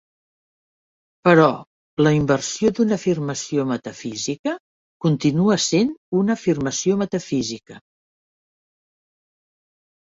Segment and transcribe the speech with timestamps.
[1.27, 1.49] Però
[2.07, 4.55] la inversió d'una afirmació metafísica
[5.07, 5.93] continua sent
[6.23, 7.81] una afirmació metafísica.